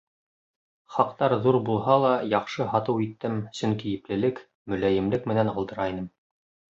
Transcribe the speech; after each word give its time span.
Хаҡтар 0.93 1.33
ҙур 1.41 1.57
булһа 1.67 1.97
ла, 2.03 2.13
яҡшы 2.31 2.65
һатыу 2.71 3.01
иттем, 3.07 3.35
сөнки 3.57 3.91
иплелек, 3.97 4.41
мөләйемлек 4.75 5.29
менән 5.33 5.53
алдыра 5.53 5.87
инем. 5.93 6.09